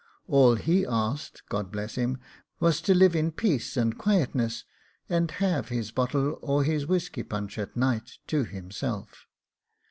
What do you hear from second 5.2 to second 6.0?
have his